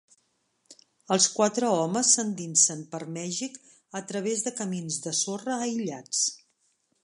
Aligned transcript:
Els 1.15 1.27
quatre 1.33 1.67
homes 1.81 2.13
s'endinsen 2.15 2.81
per 2.95 3.01
Mèxic 3.19 3.61
a 4.03 4.03
través 4.13 4.43
de 4.49 4.57
camins 4.63 5.01
de 5.07 5.17
sorra 5.23 5.63
aïllats. 5.69 6.27